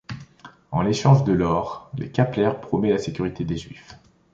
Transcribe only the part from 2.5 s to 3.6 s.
promet la sécurité des